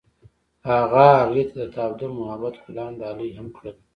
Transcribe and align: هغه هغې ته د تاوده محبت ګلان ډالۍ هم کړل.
هغه 0.69 1.05
هغې 1.21 1.43
ته 1.49 1.55
د 1.61 1.65
تاوده 1.75 2.07
محبت 2.17 2.55
ګلان 2.65 2.91
ډالۍ 3.01 3.29
هم 3.37 3.47
کړل. 3.57 3.75